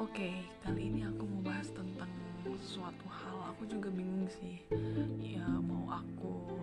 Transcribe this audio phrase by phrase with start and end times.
[0.00, 0.32] oke okay,
[0.64, 2.08] kali ini aku mau bahas tentang
[2.64, 3.52] suatu hal.
[3.52, 4.64] Aku juga bingung sih.
[5.20, 6.56] Ya mau aku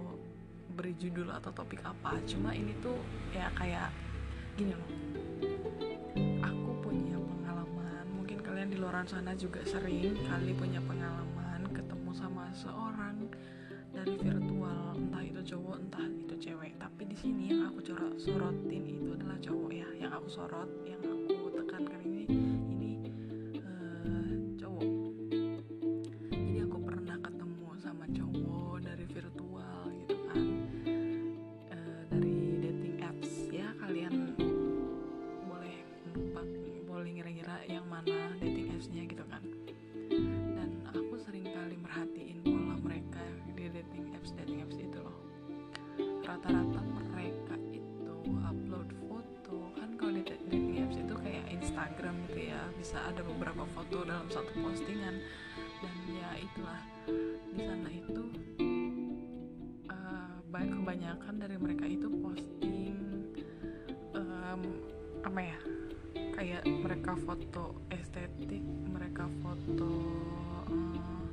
[0.73, 2.17] beri judul atau topik apa.
[2.25, 2.97] Cuma ini tuh
[3.29, 3.93] ya kayak
[4.57, 4.89] gini loh.
[6.41, 8.05] Aku punya pengalaman.
[8.17, 13.29] Mungkin kalian di luar sana juga sering kali punya pengalaman ketemu sama seorang
[13.93, 14.97] dari virtual.
[14.97, 16.73] Entah itu cowok entah itu cewek.
[16.81, 17.85] Tapi di sini yang aku
[18.17, 21.06] sorotin itu adalah cowok ya yang aku sorot yang
[53.07, 55.15] ada beberapa foto dalam satu postingan.
[55.79, 56.81] Dan ya itulah
[57.53, 58.23] di sana itu
[59.87, 62.97] uh, kebanyakan dari mereka itu posting
[64.17, 64.61] um,
[65.21, 65.59] apa ya
[66.33, 69.91] kayak mereka foto estetik mereka foto
[70.69, 71.25] uh,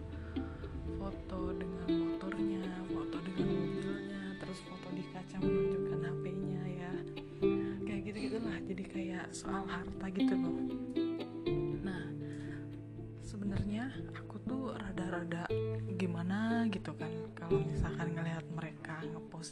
[1.00, 6.92] foto dengan motornya foto dengan mobilnya terus foto di kaca menunjukkan HP-nya ya.
[7.84, 10.83] Kayak gitu gitulah jadi kayak soal harta gitu loh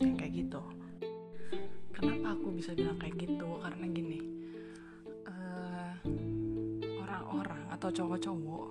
[0.01, 0.63] yang kayak gitu.
[1.93, 3.49] Kenapa aku bisa bilang kayak gitu?
[3.61, 4.33] Karena gini
[7.33, 8.69] orang-orang atau cowok-cowok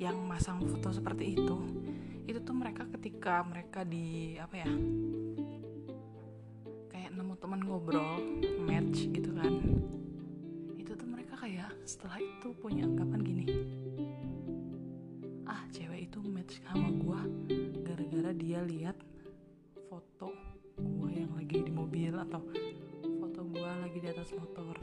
[0.00, 1.56] yang masang foto seperti itu
[2.24, 4.70] itu tuh mereka ketika mereka di apa ya
[6.88, 8.18] kayak nemu teman ngobrol
[8.64, 9.52] match gitu kan
[10.80, 13.44] itu tuh mereka kayak setelah itu punya anggapan gini
[15.44, 17.20] ah cewek itu match sama gua
[17.84, 18.93] gara-gara dia lihat
[22.14, 22.42] mobil atau
[23.18, 24.78] foto gua lagi di atas motor.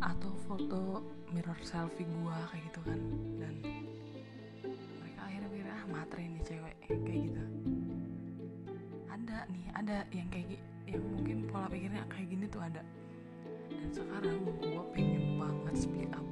[0.00, 3.00] Atau foto mirror selfie gua kayak gitu kan.
[3.36, 3.54] Dan
[4.96, 7.42] mereka akhirnya pikir ah matre nih cewek kayak gitu.
[9.12, 10.56] Ada nih ada yang kayak
[10.88, 12.80] yang mungkin pola pikirnya kayak gini tuh ada.
[13.68, 16.24] Dan sekarang gua pengen banget speak up.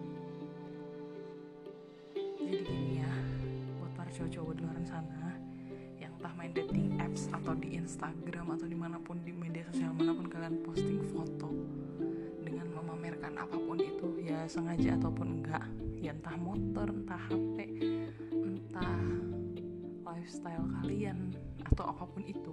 [2.41, 3.13] Jadi gini ya
[3.77, 5.44] buat para cowok-cowok di luar sana
[6.25, 10.17] entah main dating apps atau di Instagram atau di mana pun di media sosial mana
[10.17, 11.53] pun kalian posting foto
[12.41, 15.69] dengan memamerkan apa pun itu ya sengaja ataupun enggak
[16.01, 17.57] ya entah motor entah HP
[18.33, 19.05] entah
[20.01, 21.37] lifestyle kalian
[21.69, 22.53] atau apa pun itu.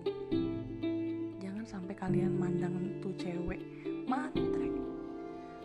[1.40, 3.64] Jangan sampai kalian mandang tuh cewek
[4.04, 4.68] matre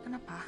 [0.07, 0.47] kenapa?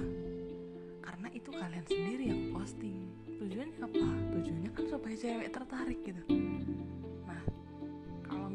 [1.03, 3.11] Karena itu kalian sendiri yang posting.
[3.43, 4.07] Tujuannya apa?
[4.39, 6.23] Tujuannya kan supaya cewek tertarik gitu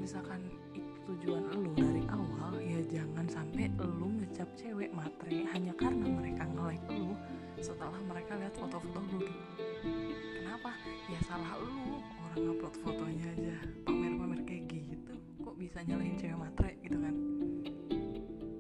[0.04, 0.44] misalkan
[0.76, 6.44] itu tujuan lu dari awal ya jangan sampai lu ngecap cewek matre hanya karena mereka
[6.44, 7.16] nge-like lu
[7.64, 9.40] setelah mereka lihat foto-foto lu gitu.
[10.44, 10.76] Kenapa?
[11.08, 13.56] Ya salah lu orang upload fotonya aja
[13.88, 15.16] pamer-pamer kayak gitu.
[15.40, 17.16] Kok bisa nyalahin cewek matre gitu kan?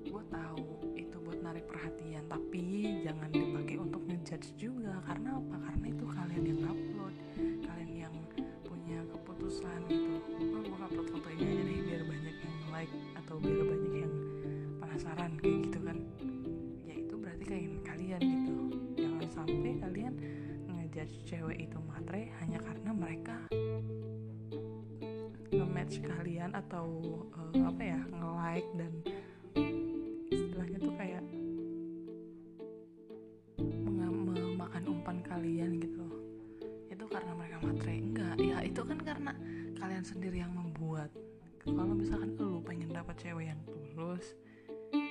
[0.07, 0.63] Gue tahu
[0.95, 2.63] itu buat narik perhatian tapi
[3.03, 4.82] jangan dipakai untuk ngejudge juga
[26.83, 27.15] atau
[27.55, 28.91] uh, apa ya nge-like dan
[30.27, 31.23] istilahnya tuh kayak
[33.87, 36.03] memakan umpan kalian gitu
[36.91, 38.35] itu karena mereka matre enggak.
[38.37, 39.33] Ya itu kan karena
[39.79, 41.09] kalian sendiri yang membuat.
[41.63, 44.35] Kalau misalkan lu pengen dapat cewek yang tulus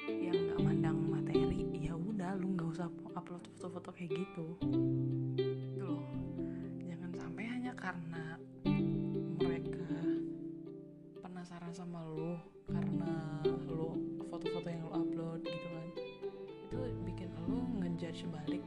[0.07, 2.87] yang nggak mandang materi ya udah lu nggak usah
[3.17, 4.47] upload foto-foto kayak gitu.
[5.41, 6.05] Gitu loh.
[6.85, 8.37] Jangan sampai hanya karena
[11.52, 13.12] penasaran sama lu karena
[13.69, 13.93] lu
[14.32, 15.87] foto-foto yang lu upload gitu kan.
[16.64, 18.64] Itu bikin lu ngejudge balik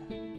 [0.00, 0.33] cuidar.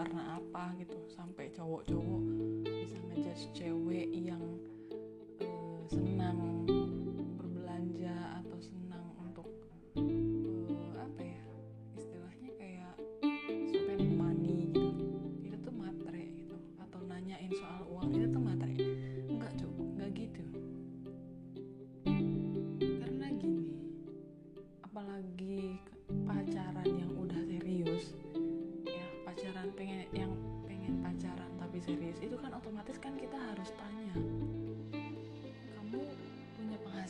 [0.00, 2.22] karena apa gitu sampai cowok-cowok
[2.64, 4.40] bisa ngejudge cewek yang
[5.44, 6.59] uh, senang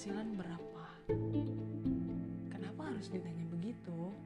[0.01, 0.85] penghasilan berapa?
[2.49, 4.17] Kenapa harus ditanya begitu?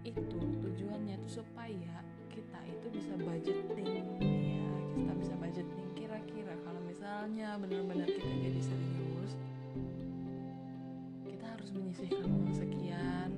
[0.00, 2.00] Itu tujuannya tuh supaya
[2.32, 4.64] kita itu bisa budgeting ya.
[4.96, 6.56] Kita bisa budgeting kira-kira.
[6.64, 9.36] Kalau misalnya benar-benar kita jadi serius
[11.28, 13.28] kita harus menyisihkan uang sekian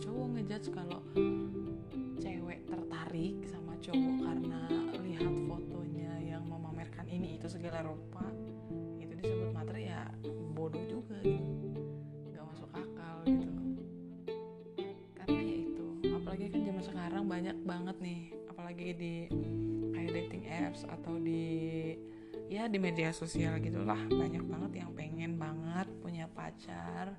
[0.00, 1.00] cowok ngejudge kalau
[2.16, 4.60] cewek tertarik sama cowok karena
[4.96, 8.24] lihat fotonya yang memamerkan ini itu segala rupa.
[8.96, 10.08] Itu disebut materi ya
[10.56, 11.84] bodoh juga gitu.
[12.32, 13.52] Gak masuk akal gitu.
[15.20, 19.14] Karena ya itu apalagi kan zaman sekarang banyak banget nih apalagi di
[19.92, 21.44] kayak dating apps atau di
[22.50, 23.96] ya di media sosial gitulah.
[24.10, 27.14] Banyak banget yang pengen banget punya pacar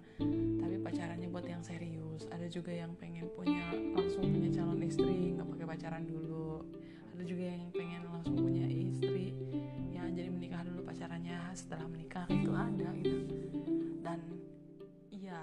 [0.60, 2.28] tapi pacarannya buat yang serius.
[2.28, 6.68] Ada juga yang pengen punya langsung punya calon istri nggak pakai pacaran dulu.
[7.16, 9.32] Ada juga yang pengen langsung punya istri
[9.96, 11.40] ya jadi menikah dulu pacarannya.
[11.56, 13.24] Setelah menikah itu ada gitu.
[14.04, 14.20] Dan
[15.16, 15.40] iya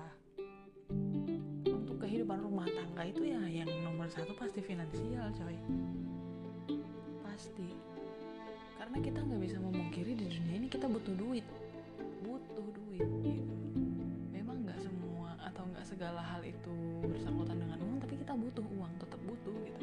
[1.65, 5.57] untuk kehidupan rumah tangga itu ya yang nomor satu pasti finansial coy.
[7.25, 7.88] Pasti
[8.99, 11.47] karena kita nggak bisa memungkiri di dunia ini kita butuh duit.
[12.19, 13.55] Butuh duit gitu
[14.35, 16.75] memang nggak semua atau nggak segala hal itu
[17.07, 19.83] bersangkutan dengan uang tapi kita butuh uang tetap butuh gitu.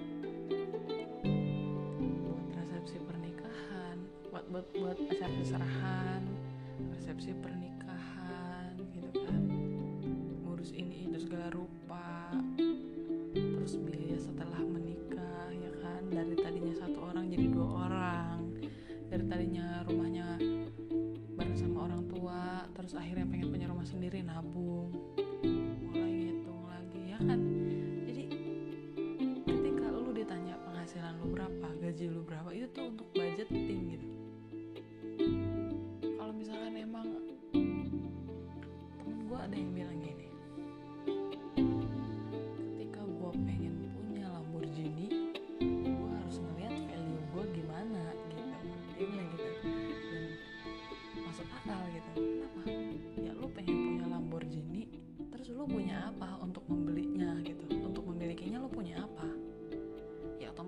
[2.28, 3.98] Buat resepsi pernikahan
[4.36, 6.24] buat buat buat acara serahan
[7.00, 7.75] resepsi pernikahan
[22.98, 24.92] akhirnya pengen punya rumah sendiri nabung.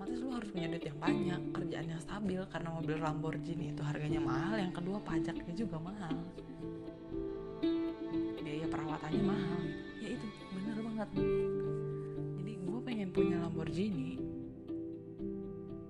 [0.08, 4.56] Otomatis lu harus punya duit yang banyak kerjaannya stabil karena mobil Lamborghini itu harganya mahal
[4.56, 6.16] yang kedua pajaknya juga mahal.
[8.40, 9.62] Biaya perawatannya mahal.
[10.00, 11.08] Ya itu bener banget.
[12.40, 14.16] Jadi gue pengen punya Lamborghini.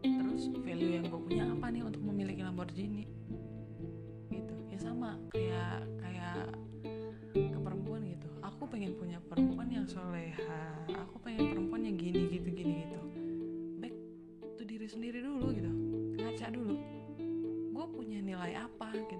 [0.02, 3.06] Terus value yang gue punya apa nih untuk memiliki Lamborghini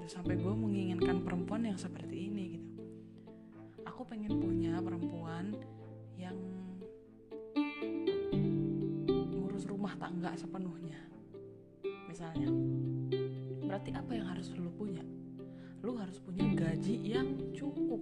[0.08, 2.72] sampai gue menginginkan perempuan yang seperti ini gitu.
[3.84, 5.52] Aku pengen punya perempuan
[6.16, 6.32] yang
[9.36, 10.96] ngurus rumah tangga sepenuhnya
[12.08, 12.48] misalnya.
[13.68, 15.04] Berarti apa yang harus lu punya?
[15.84, 18.00] Lu harus punya gaji yang cukup.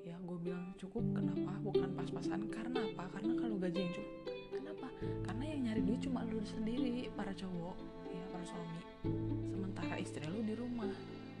[0.00, 1.60] Ya gue bilang cukup kenapa?
[1.60, 2.48] Bukan pas-pasan.
[2.48, 3.12] Karena apa?
[3.12, 4.16] Karena kalau gaji yang cukup
[4.48, 4.88] kenapa?
[5.28, 7.76] Karena yang nyari duit cuma lu sendiri para cowok
[8.08, 10.88] ya para suami sementara istri lu di rumah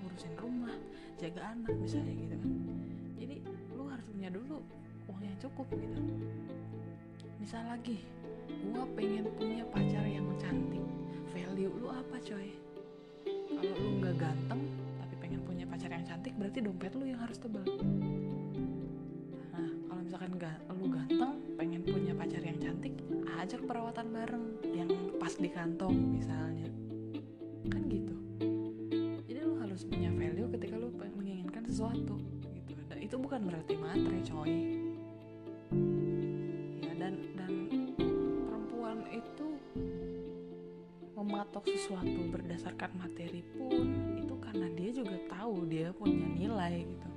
[0.04, 0.76] ngurusin rumah
[1.16, 2.52] jaga anak misalnya gitu kan.
[3.16, 3.36] Jadi
[3.72, 4.58] lu harus punya dulu
[5.08, 6.00] uang yang cukup gitu.
[7.40, 8.04] Misal lagi
[8.72, 10.84] gua pengen punya pacar yang cantik.
[11.32, 12.52] Value lu apa coy?
[13.24, 14.62] Kalau lu nggak ganteng
[15.00, 17.64] tapi pengen punya pacar yang cantik berarti dompet lu yang harus tebal.
[19.54, 22.92] Nah kalau misalkan gak lu ganteng pengen punya pacar yang cantik
[23.40, 26.68] ajak perawatan bareng yang pas di kantong misalnya
[42.92, 43.86] materi pun
[44.20, 47.08] itu karena dia juga tahu dia punya nilai gitu.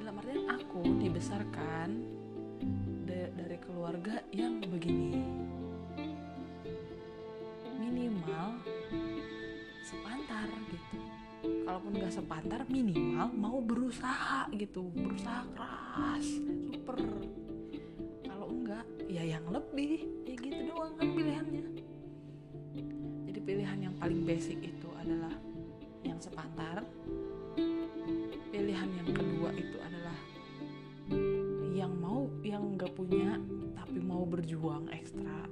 [0.00, 1.88] Dalam artian aku dibesarkan
[3.04, 5.20] da- dari keluarga yang begini.
[7.76, 8.48] Minimal
[9.84, 10.98] sepantar gitu.
[11.40, 14.88] Kalaupun gak sepantar minimal mau berusaha gitu.
[14.92, 16.26] Berusaha keras
[16.72, 16.96] super.
[18.24, 20.19] Kalau enggak ya yang lebih
[24.00, 25.36] paling basic itu adalah
[26.00, 26.80] yang sepantar.
[28.50, 30.18] Pilihan yang kedua itu adalah
[31.76, 33.36] yang mau yang nggak punya
[33.76, 35.46] tapi mau berjuang ekstra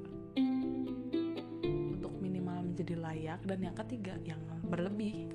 [1.69, 3.45] untuk minimal menjadi layak.
[3.45, 5.29] Dan yang ketiga yang berlebih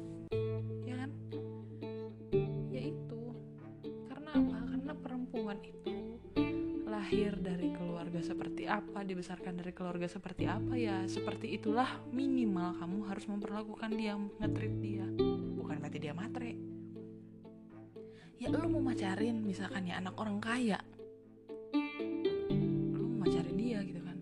[7.04, 13.04] lahir dari keluarga seperti apa dibesarkan dari keluarga seperti apa ya seperti itulah minimal kamu
[13.12, 15.04] harus memperlakukan dia ngetrit dia.
[15.60, 16.56] Bukan berarti dia matre.
[18.40, 20.80] Ya lu mau macarin misalkan ya anak orang kaya.
[22.96, 24.18] Lu mau macarin dia gitu kan.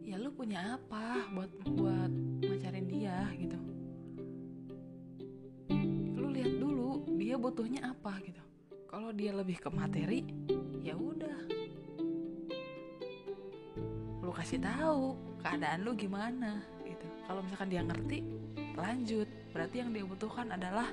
[0.00, 2.12] Ya lu punya apa buat buat
[2.48, 3.60] macarin dia gitu.
[6.16, 8.40] Lu lihat dulu dia butuhnya apa gitu.
[8.88, 10.24] Kalau dia lebih ke materi
[14.76, 17.06] tahu keadaan lu gimana gitu.
[17.24, 18.18] Kalau misalkan dia ngerti
[18.76, 19.28] lanjut.
[19.56, 20.92] Berarti yang dia butuhkan adalah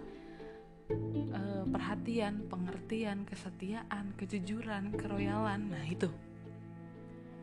[0.90, 5.68] eh, perhatian pengertian kesetiaan kejujuran keroyalan.
[5.68, 6.08] Nah itu.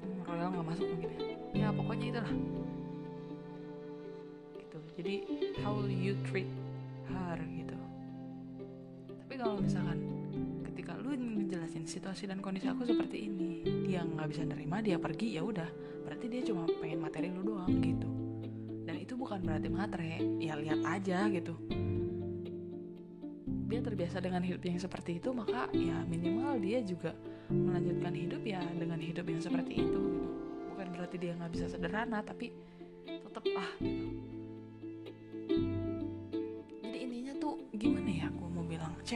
[0.00, 1.20] Hmm, royal nggak masuk mungkin ya.
[1.52, 2.34] Ya pokoknya itulah.
[4.56, 4.78] Gitu.
[4.96, 5.14] Jadi
[5.60, 6.48] how you treat
[7.12, 7.76] her gitu.
[9.28, 10.19] Tapi kalau misalkan
[10.90, 13.62] ketika lu ngejelasin situasi dan kondisi aku seperti ini.
[13.86, 15.70] Dia nggak bisa nerima dia pergi ya udah.
[16.02, 18.10] Berarti dia cuma pengen materi lu doang gitu.
[18.82, 21.54] Dan itu bukan berarti matre ya lihat aja gitu.
[23.70, 27.14] Dia terbiasa dengan hidup yang seperti itu maka ya minimal dia juga
[27.54, 30.26] melanjutkan hidup ya dengan hidup yang seperti itu gitu.
[30.74, 32.50] bukan berarti dia nggak bisa sederhana tapi
[33.06, 34.29] tetap ah gitu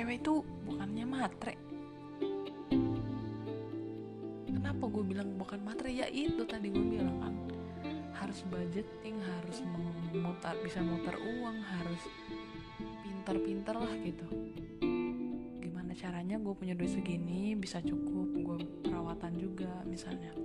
[0.04, 1.56] cewek itu bukannya matre.
[4.52, 5.88] Kenapa gue bilang bukan matre?
[5.88, 7.32] Ya itu tadi gue bilang kan.
[8.12, 12.02] Harus budgeting harus memutar bisa mutar uang harus
[13.00, 14.28] pintar-pintar lah gitu.
[15.64, 20.36] Gimana caranya gue punya duit segini bisa cukup gue perawatan juga misalnya?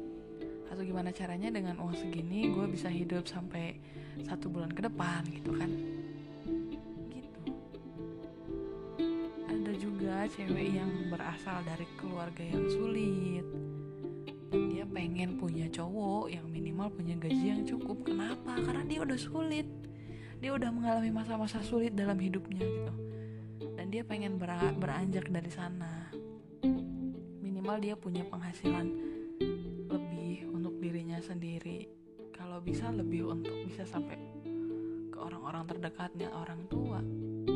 [0.71, 3.75] Atau gimana caranya dengan uang segini gue bisa hidup sampai
[4.23, 5.88] satu bulan ke depan gitu kan
[10.29, 13.41] cewek yang berasal dari keluarga yang sulit.
[14.53, 18.05] Dia pengen punya cowok yang minimal punya gaji yang cukup.
[18.05, 18.61] Kenapa?
[18.61, 19.65] Karena dia udah sulit.
[20.37, 22.93] Dia udah mengalami masa-masa sulit dalam hidupnya gitu.
[23.73, 24.37] Dan dia pengen
[24.77, 26.13] beranjak dari sana.
[27.41, 28.85] Minimal dia punya penghasilan
[29.89, 31.89] lebih untuk dirinya sendiri.
[32.37, 34.21] Kalau bisa lebih untuk bisa sampai
[35.09, 37.01] ke orang-orang terdekatnya orang tua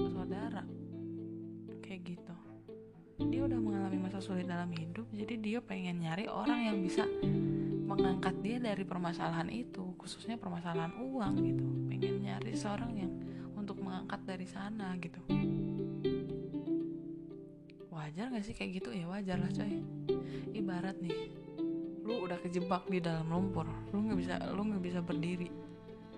[0.10, 0.66] saudara.
[1.86, 2.33] Kayak gitu
[3.30, 7.06] dia udah mengalami masa sulit dalam hidup jadi dia pengen nyari orang yang bisa
[7.94, 11.66] mengangkat dia dari permasalahan itu khususnya permasalahan uang gitu.
[11.92, 13.14] Pengen nyari seorang yang
[13.54, 15.22] untuk mengangkat dari sana gitu.
[17.94, 18.90] Wajar gak sih kayak gitu?
[18.90, 19.80] Ya wajar lah coy.
[20.58, 21.30] Ibarat nih
[22.04, 23.64] lu udah kejebak di dalam lumpur
[23.96, 25.48] lu nggak bisa lu nggak bisa berdiri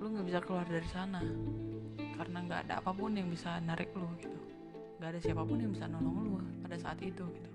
[0.02, 1.22] lu nggak bisa keluar dari sana
[2.18, 4.34] karena nggak ada apa pun yang bisa narik lu gitu.
[4.98, 6.36] Nggak ada siapa pun yang bisa nolong lu
[6.66, 7.52] pada saat itu gitu.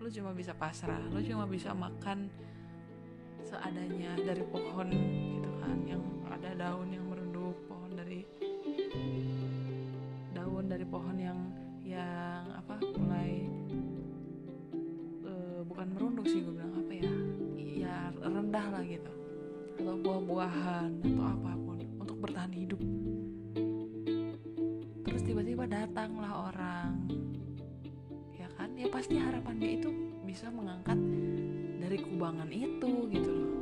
[0.00, 2.32] Lu cuma bisa pasrah lu cuma bisa makan
[3.44, 4.88] seadanya dari pohon
[5.36, 6.00] gitu kan yang
[6.32, 8.24] ada daun yang merenduk pohon dari
[10.32, 11.38] daun dari pohon yang
[11.84, 13.44] yang apa mulai
[15.28, 17.12] uh, bukan merunduk sih gue bilang apa ya
[17.84, 19.12] ya rendah lah gitu.
[19.74, 22.80] Atau buah-buahan atau apa pun untuk bertahan hidup.
[25.04, 27.04] Terus tiba-tiba datanglah orang
[28.54, 28.70] kan?
[28.78, 29.90] Ya pasti harapan dia itu
[30.24, 30.98] bisa mengangkat
[31.78, 33.52] dari kubangan itu gitu loh.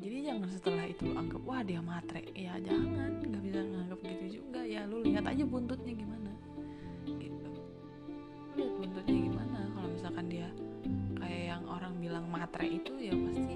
[0.00, 2.24] Jadi jangan setelah itu lo anggap wah dia matre.
[2.32, 3.20] Ya jangan.
[3.20, 4.60] Nggak bisa nganggap gitu juga.
[4.64, 6.32] Ya lu lihat aja buntutnya gimana.
[7.04, 7.48] Gitu.
[8.56, 9.58] Lu lihat buntutnya gimana.
[9.76, 10.48] Kalau misalkan dia
[11.20, 13.54] kayak yang orang bilang matre itu ya pasti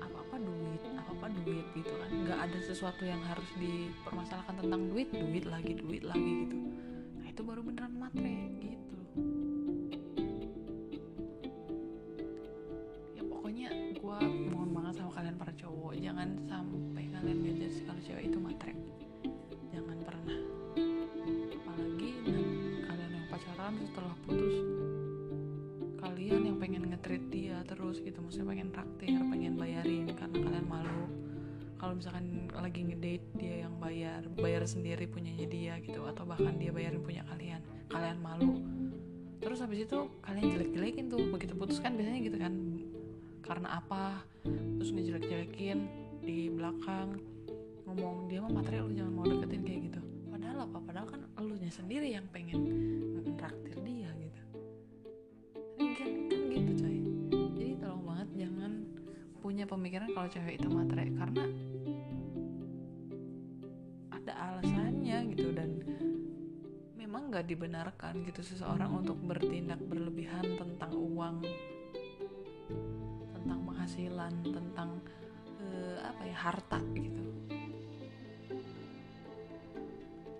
[0.00, 2.10] apa apa duit apa apa duit gitu kan.
[2.24, 6.58] Nggak ada sesuatu yang harus dipermasalahkan tentang duit duit lagi duit lagi gitu
[7.34, 8.98] itu baru beneran matre gitu.
[13.18, 14.18] Ya pokoknya gue
[14.54, 18.70] mohon banget sama kalian para cowok jangan sampai kalian ngejudge kalau cewek itu matre.
[19.74, 20.38] Jangan pernah.
[21.58, 22.10] Apalagi
[22.86, 24.54] kalian yang pacaran setelah putus
[25.98, 31.23] kalian yang pengen ngetreat dia terus gitu maksudnya pengen traktir pengen bayarin karena kalian malu
[31.84, 36.72] kalau misalkan lagi ngedate dia yang bayar bayar sendiri punyanya dia gitu atau bahkan dia
[36.72, 37.60] bayarin punya kalian
[37.92, 38.56] kalian malu.
[39.44, 42.56] Terus habis itu kalian jelek-jelekin tuh begitu putus kan biasanya gitu kan.
[43.44, 44.24] Karena apa?
[44.48, 45.78] Terus ngejelek-jelekin
[46.24, 47.20] di belakang
[47.84, 50.00] ngomong dia mah materi lu jangan mau deketin kayak gitu.
[50.32, 50.78] Padahal apa?
[50.88, 52.64] Padahal kan elunya sendiri yang pengen
[53.36, 54.42] traktir dia gitu.
[55.76, 56.96] Kan, kan, gitu coy.
[57.60, 58.72] Jadi tolong banget jangan
[59.44, 61.44] punya pemikiran kalau cewek itu materi karena
[67.44, 71.44] dibenarkan gitu seseorang untuk bertindak berlebihan tentang uang
[73.36, 74.90] tentang penghasilan tentang
[75.60, 77.22] uh, apa ya harta gitu.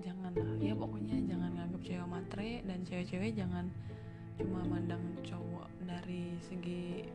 [0.03, 3.69] Jangan ya pokoknya jangan nganggap cewek matre dan cewek-cewek jangan
[4.35, 7.07] cuma mandang cowok dari segi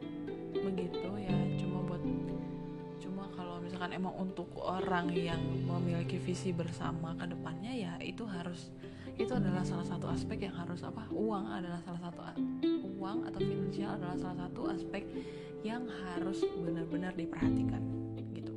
[0.56, 2.04] begitu ya cuma buat
[3.04, 8.72] cuma kalau misalkan emang untuk orang yang memiliki visi bersama ke depannya ya itu harus
[9.20, 11.04] itu adalah salah satu aspek yang harus apa?
[11.12, 12.24] Uang adalah salah satu
[12.96, 15.04] uang atau finansial adalah salah satu aspek
[15.60, 17.84] yang harus benar-benar diperhatikan
[18.32, 18.54] gitu.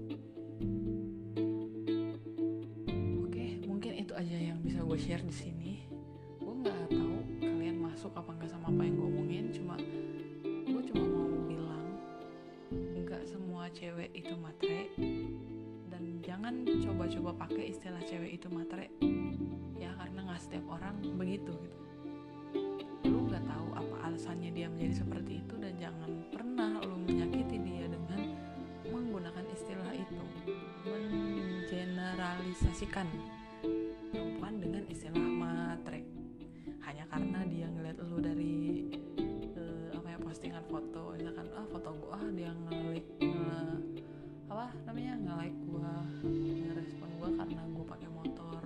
[3.27, 5.73] Oke mungkin itu aja yang bisa gue share di sini.
[6.39, 9.75] Gue nggak tahu kalian masuk apa nggak sama apa yang gue omongin cuma
[10.47, 11.87] gue cuma mau bilang
[13.03, 14.95] nggak semua cewek itu matre
[15.91, 18.92] dan jangan coba-coba pakai istilah cewek itu matre
[32.23, 33.11] mengeneralisasikan
[34.15, 36.07] perempuan dengan istilah matre.
[36.87, 38.87] Hanya karena dia ngeliat lu dari
[39.59, 41.19] uh, apa ya postingan foto.
[41.19, 43.59] Misalkan ah foto gua ah dia ngelik nge,
[44.55, 45.91] apa namanya nge-like gua
[46.23, 48.63] ngerespon gua karena gua pakai motor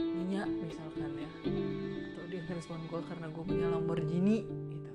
[0.00, 1.30] minyak misalkan ya.
[1.44, 4.92] Atau dia ngerespon gua karena gua punya Lamborghini gitu.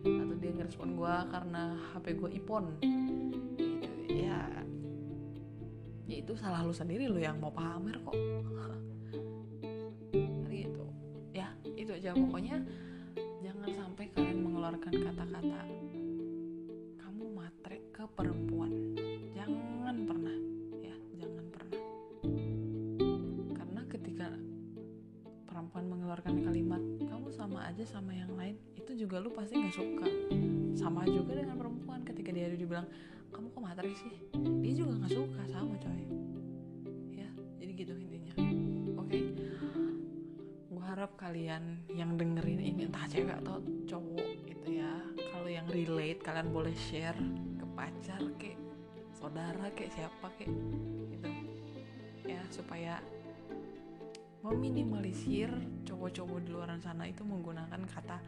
[0.00, 4.00] Atau dia ngerespon gua karena HP gua iPhone gitu.
[4.16, 4.64] Ya
[6.06, 8.14] ya itu salah lu sendiri lu yang mau pamer kok.
[10.46, 10.84] Gitu.
[11.34, 12.14] Ya itu aja.
[12.14, 12.62] Pokoknya
[13.42, 15.60] jangan sampai kalian mengeluarkan kata-kata
[17.02, 18.70] kamu matre ke perempuan.
[19.34, 20.36] Jangan pernah.
[20.80, 21.80] Ya jangan pernah.
[23.52, 24.28] Karena ketika
[25.44, 30.06] perempuan mengeluarkan kalimat kamu sama aja sama yang lain itu juga lu pasti nggak suka.
[30.78, 32.86] Sama juga dengan perempuan ketika dia dibilang
[33.34, 34.25] kamu kok matre sih
[46.66, 47.22] boleh share
[47.62, 48.58] ke pacar ke
[49.14, 50.50] saudara ke siapa ke
[51.14, 51.30] gitu.
[52.26, 52.98] Ya supaya
[54.42, 55.46] meminimalisir
[55.86, 58.18] cowok-cowok di luar sana itu menggunakan kata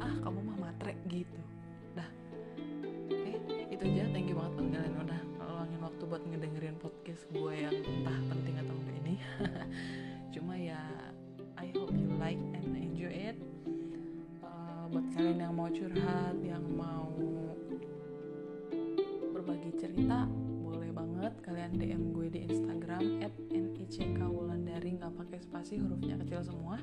[0.00, 1.36] ah kamu mah matre gitu.
[1.92, 2.08] Dah.
[3.12, 4.08] Oke itu aja.
[4.08, 8.56] Thank you banget buat kalian udah ngeluangin waktu buat ngedengerin podcast gue yang entah penting
[8.56, 9.14] atau enggak ini.
[10.32, 10.80] Cuma ya
[11.60, 13.36] I hope you like and enjoy it.
[14.40, 17.12] Uh, buat kalian yang mau curhat yang mau
[19.42, 20.30] berbagi cerita
[20.62, 23.34] boleh banget kalian DM gue di Instagram at
[24.22, 24.94] Wulandari.
[24.94, 26.78] Nggak pakai spasi hurufnya kecil semua.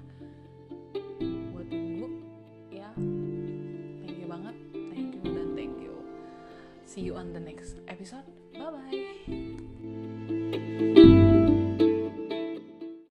[1.24, 2.20] Gue tunggu
[2.68, 2.92] ya.
[4.04, 4.56] Thank you banget.
[4.92, 6.04] Thank you dan thank you.
[6.84, 8.28] See you on the next episode